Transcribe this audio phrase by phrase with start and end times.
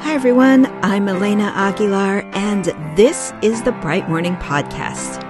[0.00, 0.66] Hi, everyone.
[0.82, 2.66] I'm Elena Aguilar, and
[2.96, 5.24] this is the Bright Morning Podcast.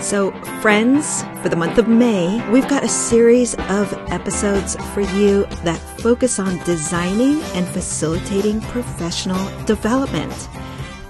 [0.00, 0.30] So,
[0.60, 5.80] friends, for the month of May, we've got a series of episodes for you that
[6.00, 10.48] focus on designing and facilitating professional development.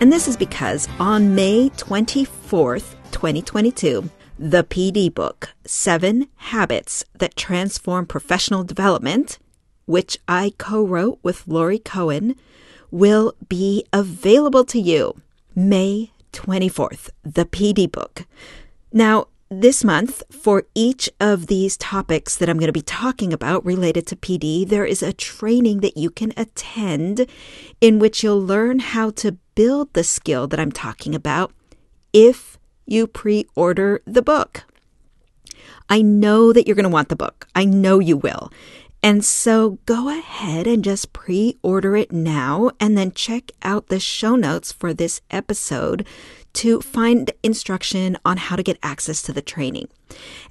[0.01, 4.09] And this is because on May 24th, 2022,
[4.39, 9.39] the PD book, Seven Habits That Transform Professional Development,
[9.87, 12.37] which I co wrote with Lori Cohen,
[12.91, 15.21] will be available to you
[15.55, 18.27] May 24th, the PD book.
[18.93, 23.65] Now, this month, for each of these topics that I'm going to be talking about
[23.65, 27.27] related to PD, there is a training that you can attend
[27.81, 31.53] in which you'll learn how to build the skill that I'm talking about
[32.13, 34.65] if you pre order the book.
[35.89, 37.47] I know that you're going to want the book.
[37.55, 38.51] I know you will.
[39.07, 44.01] And so go ahead and just pre order it now and then check out the
[44.01, 46.05] show notes for this episode
[46.55, 49.87] to find instruction on how to get access to the training.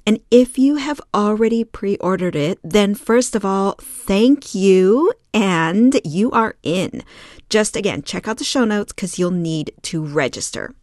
[0.06, 6.00] And if you have already pre ordered it, then first of all, thank you and
[6.02, 7.02] you are in.
[7.50, 10.74] Just again, check out the show notes because you'll need to register.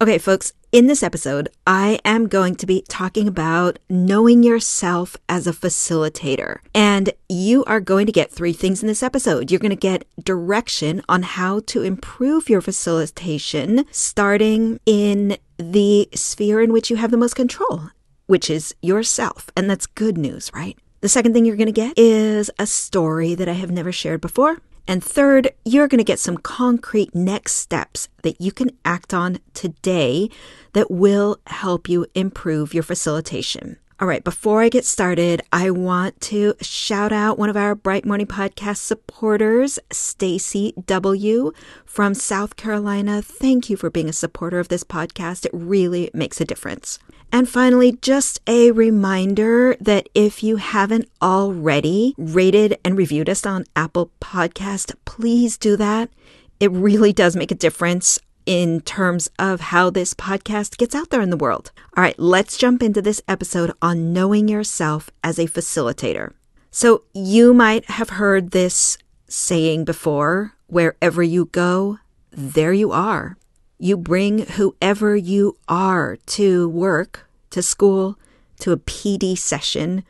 [0.00, 5.46] Okay, folks, in this episode, I am going to be talking about knowing yourself as
[5.46, 6.58] a facilitator.
[6.74, 9.52] And you are going to get three things in this episode.
[9.52, 16.60] You're going to get direction on how to improve your facilitation, starting in the sphere
[16.60, 17.90] in which you have the most control,
[18.26, 19.50] which is yourself.
[19.56, 20.76] And that's good news, right?
[21.02, 24.20] The second thing you're going to get is a story that I have never shared
[24.20, 24.58] before.
[24.86, 29.38] And third, you're going to get some concrete next steps that you can act on
[29.54, 30.28] today
[30.74, 33.78] that will help you improve your facilitation.
[34.00, 38.04] All right, before I get started, I want to shout out one of our Bright
[38.04, 41.52] Morning Podcast supporters, Stacy W
[41.84, 43.22] from South Carolina.
[43.22, 45.46] Thank you for being a supporter of this podcast.
[45.46, 46.98] It really makes a difference.
[47.30, 53.64] And finally, just a reminder that if you haven't already rated and reviewed us on
[53.76, 56.10] Apple Podcast, please do that.
[56.58, 61.20] It really does make a difference in terms of how this podcast gets out there
[61.20, 61.72] in the world.
[61.96, 66.32] All right, let's jump into this episode on knowing yourself as a facilitator.
[66.70, 71.98] So, you might have heard this saying before wherever you go,
[72.30, 73.36] there you are.
[73.78, 78.18] You bring whoever you are to work, to school,
[78.60, 80.04] to a PD session.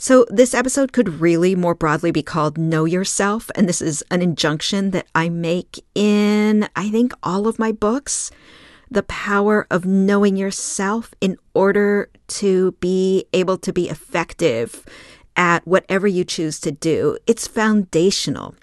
[0.00, 3.50] So, this episode could really more broadly be called Know Yourself.
[3.56, 8.30] And this is an injunction that I make in, I think, all of my books.
[8.88, 14.86] The power of knowing yourself in order to be able to be effective
[15.34, 17.18] at whatever you choose to do.
[17.26, 18.54] It's foundational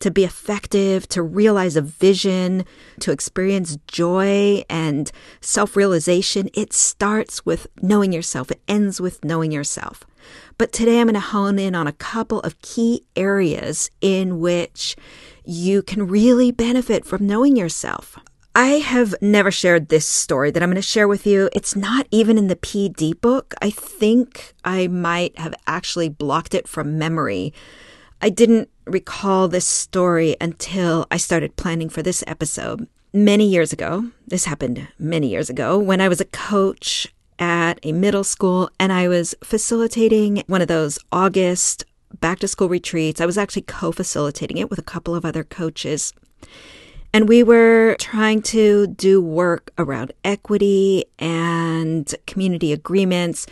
[0.00, 2.64] to be effective, to realize a vision,
[3.00, 6.50] to experience joy and self realization.
[6.54, 10.04] It starts with knowing yourself, it ends with knowing yourself.
[10.58, 14.96] But today I'm going to hone in on a couple of key areas in which
[15.44, 18.18] you can really benefit from knowing yourself.
[18.54, 21.48] I have never shared this story that I'm going to share with you.
[21.52, 23.54] It's not even in the PD book.
[23.62, 27.54] I think I might have actually blocked it from memory.
[28.20, 32.86] I didn't recall this story until I started planning for this episode.
[33.12, 37.92] Many years ago, this happened many years ago, when I was a coach at a
[37.92, 41.84] middle school and I was facilitating one of those August
[42.20, 43.20] back to school retreats.
[43.20, 46.12] I was actually co facilitating it with a couple of other coaches.
[47.12, 53.46] And we were trying to do work around equity and community agreements.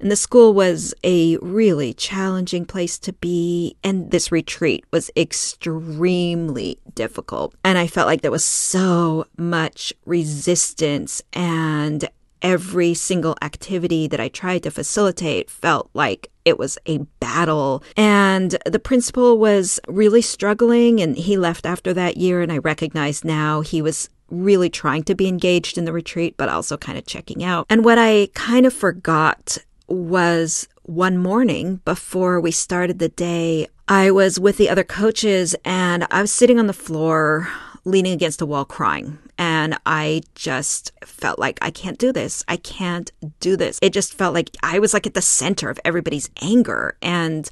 [0.00, 3.76] And the school was a really challenging place to be.
[3.84, 7.54] And this retreat was extremely difficult.
[7.64, 12.08] And I felt like there was so much resistance and
[12.42, 17.84] every single activity that I tried to facilitate felt like it was a battle.
[17.96, 22.40] And the principal was really struggling, and he left after that year.
[22.40, 26.48] And I recognize now he was really trying to be engaged in the retreat, but
[26.48, 27.66] also kind of checking out.
[27.68, 29.58] And what I kind of forgot
[29.90, 36.06] was one morning before we started the day, I was with the other coaches and
[36.10, 37.48] I was sitting on the floor
[37.84, 39.18] leaning against a wall crying.
[39.38, 42.44] And I just felt like I can't do this.
[42.46, 43.10] I can't
[43.40, 43.78] do this.
[43.80, 46.96] It just felt like I was like at the center of everybody's anger.
[47.00, 47.48] And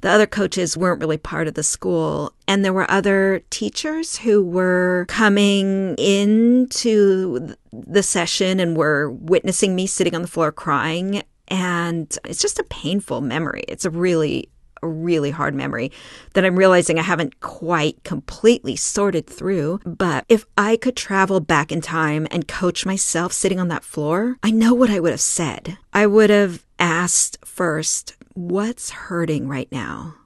[0.00, 2.32] the other coaches weren't really part of the school.
[2.48, 9.86] And there were other teachers who were coming into the session and were witnessing me
[9.86, 11.22] sitting on the floor crying.
[11.52, 13.64] And it's just a painful memory.
[13.68, 14.48] It's a really
[14.82, 15.92] really hard memory
[16.34, 19.78] that I'm realizing I haven't quite completely sorted through.
[19.86, 24.38] But if I could travel back in time and coach myself sitting on that floor,
[24.42, 25.78] I know what I would have said.
[25.92, 30.16] I would have asked first, What's hurting right now?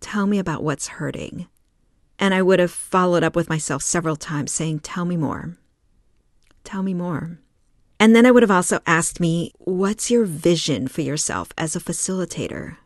[0.00, 1.46] Tell me about what's hurting.
[2.18, 5.56] And I would have followed up with myself several times saying, Tell me more.
[6.64, 7.38] Tell me more.
[8.00, 11.80] And then I would have also asked me, What's your vision for yourself as a
[11.80, 12.76] facilitator?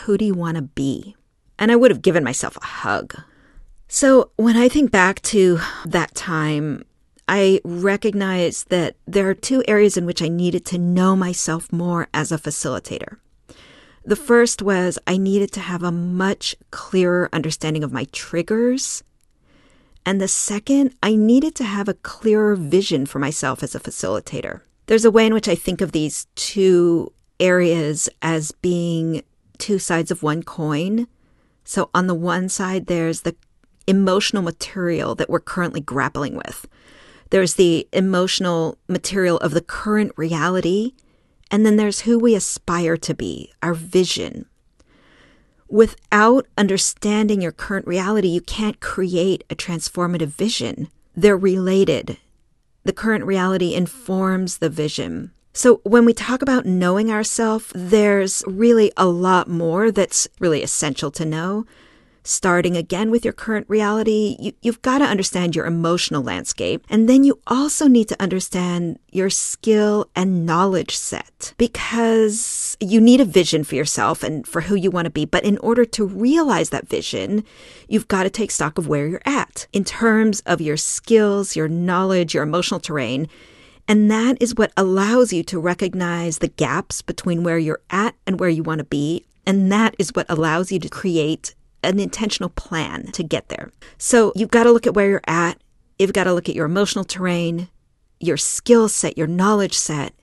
[0.00, 1.16] Who do you want to be?
[1.58, 3.14] And I would have given myself a hug.
[3.88, 6.84] So when I think back to that time,
[7.28, 12.08] I recognize that there are two areas in which I needed to know myself more
[12.12, 13.18] as a facilitator.
[14.04, 19.02] The first was I needed to have a much clearer understanding of my triggers.
[20.06, 24.60] And the second, I needed to have a clearer vision for myself as a facilitator.
[24.86, 29.24] There's a way in which I think of these two areas as being
[29.58, 31.08] two sides of one coin.
[31.64, 33.34] So on the one side, there's the
[33.88, 36.68] emotional material that we're currently grappling with.
[37.30, 40.92] There's the emotional material of the current reality
[41.50, 44.46] and then there's who we aspire to be, our vision.
[45.68, 50.88] Without understanding your current reality, you can't create a transformative vision.
[51.16, 52.18] They're related.
[52.84, 55.32] The current reality informs the vision.
[55.52, 61.10] So when we talk about knowing ourselves, there's really a lot more that's really essential
[61.12, 61.64] to know
[62.26, 66.84] starting again with your current reality, you, you've got to understand your emotional landscape.
[66.90, 73.20] And then you also need to understand your skill and knowledge set because you need
[73.20, 75.24] a vision for yourself and for who you want to be.
[75.24, 77.44] But in order to realize that vision,
[77.88, 81.68] you've got to take stock of where you're at in terms of your skills, your
[81.68, 83.28] knowledge, your emotional terrain.
[83.88, 88.40] And that is what allows you to recognize the gaps between where you're at and
[88.40, 89.24] where you want to be.
[89.46, 91.54] And that is what allows you to create
[91.86, 93.70] an intentional plan to get there.
[93.98, 95.58] So you've got to look at where you're at.
[95.98, 97.68] You've got to look at your emotional terrain,
[98.20, 100.14] your skill set, your knowledge set,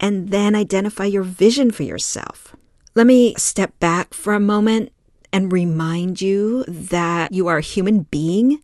[0.00, 2.54] and then identify your vision for yourself.
[2.94, 4.92] Let me step back for a moment
[5.32, 8.60] and remind you that you are a human being.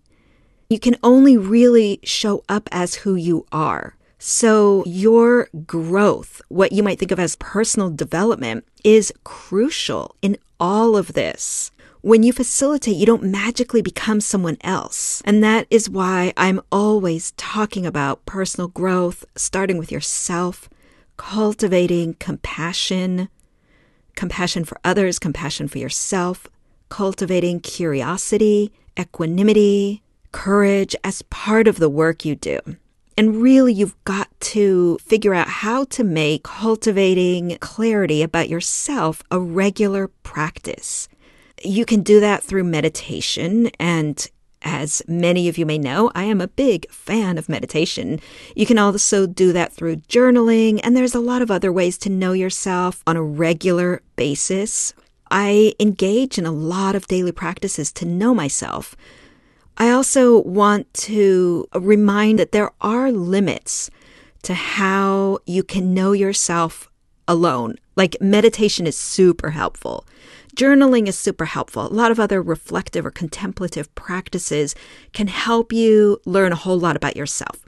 [0.69, 3.97] You can only really show up as who you are.
[4.19, 10.97] So, your growth, what you might think of as personal development, is crucial in all
[10.97, 11.73] of this.
[12.05, 15.23] When you facilitate, you don't magically become someone else.
[15.25, 20.69] And that is why I'm always talking about personal growth, starting with yourself,
[21.17, 23.29] cultivating compassion,
[24.17, 26.49] compassion for others, compassion for yourself,
[26.89, 30.03] cultivating curiosity, equanimity,
[30.33, 32.59] courage as part of the work you do.
[33.17, 39.39] And really, you've got to figure out how to make cultivating clarity about yourself a
[39.39, 41.09] regular practice.
[41.65, 43.71] You can do that through meditation.
[43.79, 44.29] And
[44.65, 48.21] as many of you may know, I am a big fan of meditation.
[48.55, 52.11] You can also do that through journaling, and there's a lot of other ways to
[52.11, 54.95] know yourself on a regular basis.
[55.31, 58.95] I engage in a lot of daily practices to know myself.
[59.79, 63.91] I also want to remind that there are limits
[64.43, 66.91] to how you can know yourself
[67.27, 67.77] alone.
[67.97, 70.07] Like meditation is super helpful.
[70.57, 71.87] Journaling is super helpful.
[71.87, 74.75] A lot of other reflective or contemplative practices
[75.13, 77.65] can help you learn a whole lot about yourself.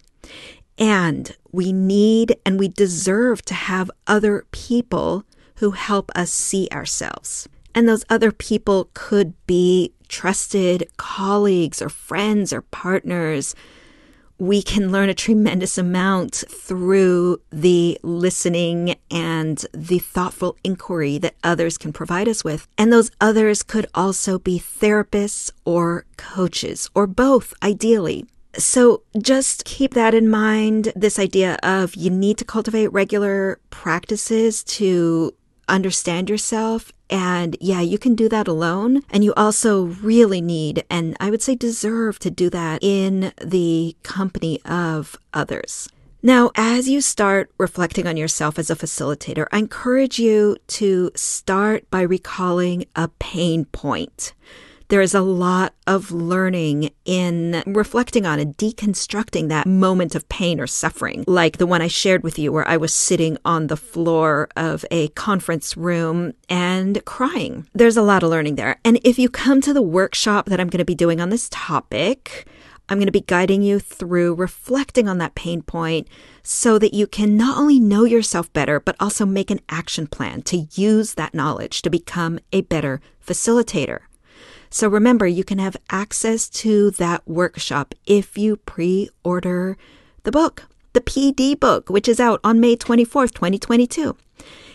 [0.76, 5.24] And we need and we deserve to have other people
[5.56, 7.48] who help us see ourselves.
[7.74, 13.54] And those other people could be trusted colleagues or friends or partners
[14.44, 21.78] we can learn a tremendous amount through the listening and the thoughtful inquiry that others
[21.78, 22.68] can provide us with.
[22.76, 28.26] And those others could also be therapists or coaches or both, ideally.
[28.56, 30.92] So just keep that in mind.
[30.94, 35.34] This idea of you need to cultivate regular practices to
[35.68, 39.02] understand yourself and yeah, you can do that alone.
[39.10, 43.96] And you also really need, and I would say deserve to do that in the
[44.02, 45.88] company of others.
[46.22, 51.88] Now, as you start reflecting on yourself as a facilitator, I encourage you to start
[51.90, 54.32] by recalling a pain point.
[54.88, 60.60] There is a lot of learning in reflecting on and deconstructing that moment of pain
[60.60, 63.78] or suffering, like the one I shared with you where I was sitting on the
[63.78, 67.66] floor of a conference room and crying.
[67.72, 68.78] There's a lot of learning there.
[68.84, 71.48] And if you come to the workshop that I'm going to be doing on this
[71.50, 72.46] topic,
[72.90, 76.08] I'm going to be guiding you through reflecting on that pain point
[76.42, 80.42] so that you can not only know yourself better, but also make an action plan
[80.42, 84.00] to use that knowledge to become a better facilitator.
[84.74, 89.76] So remember, you can have access to that workshop if you pre order
[90.24, 90.64] the book,
[90.94, 94.16] the PD book, which is out on May 24th, 2022.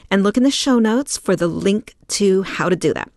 [0.10, 3.12] And look in the show notes for the link to how to do that.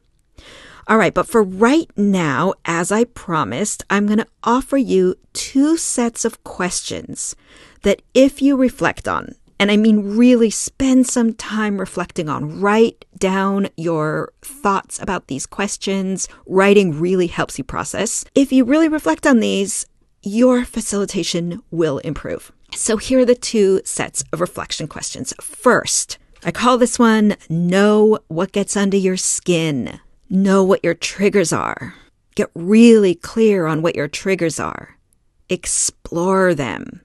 [0.89, 5.77] All right, but for right now, as I promised, I'm going to offer you two
[5.77, 7.37] sets of questions
[7.83, 13.05] that if you reflect on, and I mean really spend some time reflecting on, write
[13.17, 16.29] down your thoughts about these questions.
[16.47, 18.25] Writing really helps you process.
[18.35, 19.87] If you really reflect on these,
[20.21, 22.51] your facilitation will improve.
[22.75, 25.33] So here are the two sets of reflection questions.
[25.41, 30.01] First, I call this one Know What Gets Under Your Skin.
[30.29, 31.95] Know what your triggers are.
[32.35, 34.97] Get really clear on what your triggers are.
[35.49, 37.01] Explore them.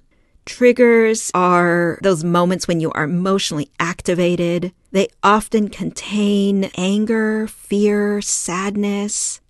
[0.48, 4.72] Triggers are those moments when you are emotionally activated.
[4.94, 9.42] They often contain anger, fear, sadness.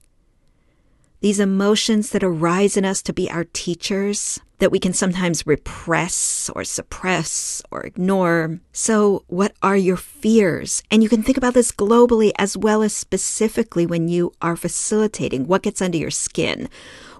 [1.22, 6.50] These emotions that arise in us to be our teachers that we can sometimes repress
[6.56, 8.60] or suppress or ignore.
[8.72, 10.82] So, what are your fears?
[10.90, 15.46] And you can think about this globally as well as specifically when you are facilitating.
[15.46, 16.70] What gets under your skin?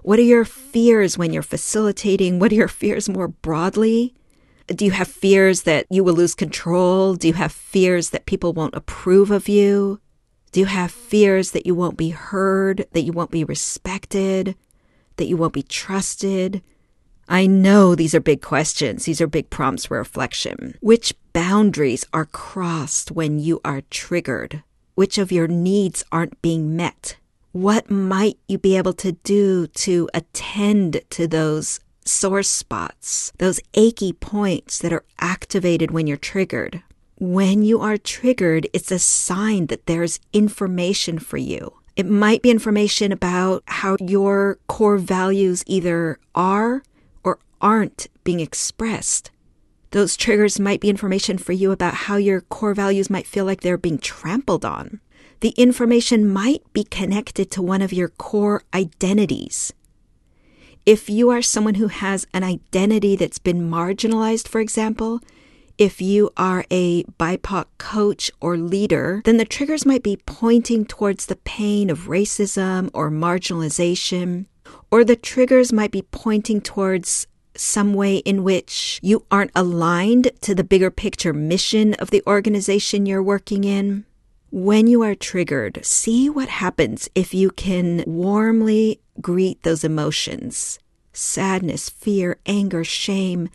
[0.02, 2.38] What are your fears when you're facilitating?
[2.38, 4.14] What are your fears more broadly?
[4.66, 7.14] Do you have fears that you will lose control?
[7.14, 10.00] Do you have fears that people won't approve of you?
[10.52, 14.56] Do you have fears that you won't be heard, that you won't be respected,
[15.16, 16.62] that you won't be trusted?
[17.28, 19.04] I know these are big questions.
[19.04, 20.76] These are big prompts for reflection.
[20.80, 24.62] Which boundaries are crossed when you are triggered?
[24.94, 27.16] Which of your needs aren't being met?
[27.52, 34.12] What might you be able to do to attend to those sore spots, those achy
[34.12, 36.82] points that are activated when you're triggered?
[37.18, 41.72] When you are triggered, it's a sign that there's information for you.
[41.96, 46.82] It might be information about how your core values either are
[47.24, 49.30] or aren't being expressed.
[49.90, 53.62] Those triggers might be information for you about how your core values might feel like
[53.62, 55.00] they're being trampled on.
[55.40, 59.72] The information might be connected to one of your core identities.
[60.84, 65.20] If you are someone who has an identity that's been marginalized, for example,
[65.76, 71.26] if you are a BIPOC coach or leader, then the triggers might be pointing towards
[71.26, 74.46] the pain of racism or marginalization,
[74.90, 80.52] or the triggers might be pointing towards some way in which you aren't aligned to
[80.52, 84.04] the bigger picture mission of the organization you're working in.
[84.50, 90.78] When you are triggered, see what happens if you can warmly greet those emotions
[91.12, 93.48] sadness, fear, anger, shame.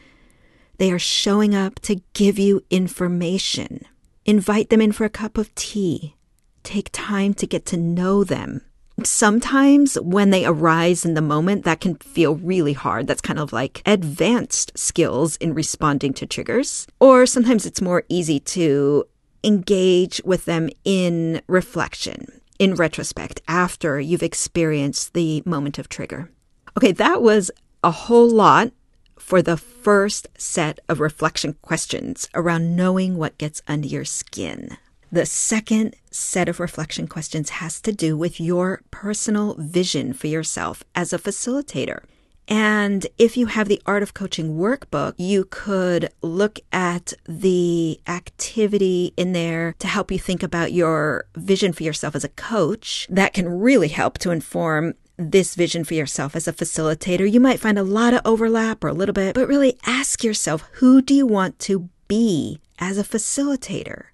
[0.77, 3.85] They are showing up to give you information.
[4.25, 6.15] Invite them in for a cup of tea.
[6.63, 8.61] Take time to get to know them
[9.01, 13.07] Sometimes when they arise in the moment, that can feel really hard.
[13.07, 16.85] That's kind of like advanced skills in responding to triggers.
[16.99, 19.05] Or sometimes it's more easy to
[19.43, 26.29] engage with them in reflection, in retrospect, after you've experienced the moment of trigger.
[26.77, 27.51] Okay, that was
[27.83, 28.71] a whole lot
[29.19, 34.77] for the first set of reflection questions around knowing what gets under your skin.
[35.11, 40.83] The second set of reflection questions has to do with your personal vision for yourself
[40.95, 42.03] as a facilitator.
[42.47, 49.13] And if you have the Art of Coaching workbook, you could look at the activity
[49.15, 53.07] in there to help you think about your vision for yourself as a coach.
[53.09, 57.31] That can really help to inform this vision for yourself as a facilitator.
[57.31, 60.67] You might find a lot of overlap or a little bit, but really ask yourself
[60.73, 64.05] who do you want to be as a facilitator?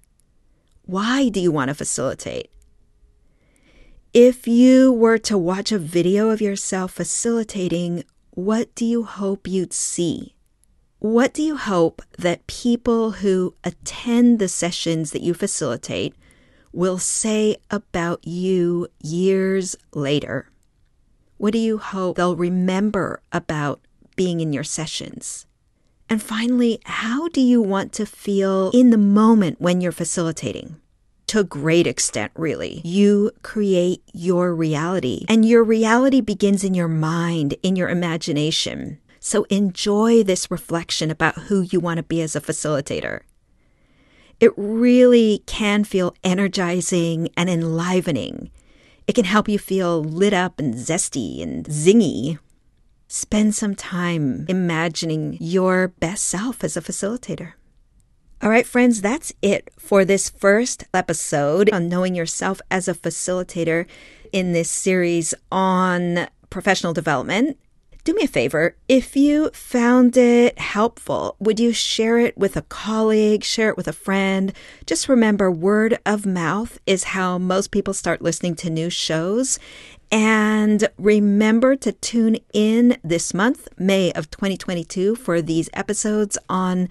[0.84, 2.50] Why do you want to facilitate?
[4.12, 8.04] If you were to watch a video of yourself facilitating,
[8.40, 10.34] what do you hope you'd see?
[10.98, 16.14] What do you hope that people who attend the sessions that you facilitate
[16.72, 20.48] will say about you years later?
[21.36, 23.80] What do you hope they'll remember about
[24.16, 25.44] being in your sessions?
[26.08, 30.80] And finally, how do you want to feel in the moment when you're facilitating?
[31.30, 32.80] To a great extent, really.
[32.82, 38.98] You create your reality, and your reality begins in your mind, in your imagination.
[39.20, 43.20] So enjoy this reflection about who you want to be as a facilitator.
[44.40, 48.50] It really can feel energizing and enlivening.
[49.06, 52.40] It can help you feel lit up and zesty and zingy
[53.06, 57.52] spend some time imagining your best self as a facilitator.
[58.42, 63.86] All right, friends, that's it for this first episode on knowing yourself as a facilitator
[64.32, 67.58] in this series on professional development.
[68.02, 72.62] Do me a favor, if you found it helpful, would you share it with a
[72.62, 74.54] colleague, share it with a friend?
[74.86, 79.58] Just remember, word of mouth is how most people start listening to new shows.
[80.10, 86.88] And remember to tune in this month, May of 2022, for these episodes on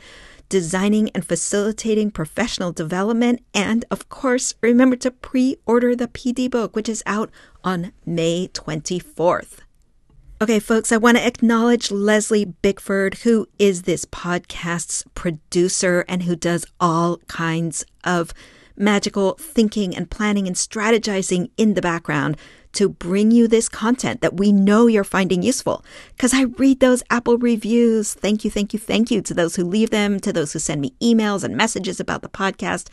[0.50, 3.42] designing and facilitating professional development.
[3.54, 7.30] And of course, remember to pre order the PD book, which is out
[7.64, 9.60] on May 24th.
[10.42, 16.36] Okay, folks, I want to acknowledge Leslie Bickford, who is this podcast's producer and who
[16.36, 18.34] does all kinds of
[18.78, 22.38] magical thinking and planning and strategizing in the background
[22.74, 25.84] to bring you this content that we know you're finding useful.
[26.16, 28.14] Because I read those Apple reviews.
[28.14, 30.82] Thank you, thank you, thank you to those who leave them, to those who send
[30.82, 32.90] me emails and messages about the podcast.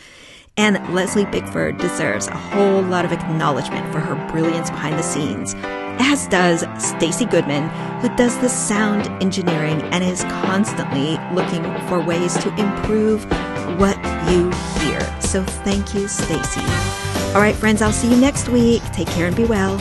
[0.56, 5.54] And Leslie Bickford deserves a whole lot of acknowledgement for her brilliance behind the scenes
[5.98, 7.68] as does Stacy Goodman,
[8.00, 13.24] who does the sound engineering and is constantly looking for ways to improve
[13.78, 13.96] what
[14.30, 15.00] you hear.
[15.20, 17.05] So thank you, Stacy.
[17.36, 18.82] All right, friends, I'll see you next week.
[18.94, 19.76] Take care and be well.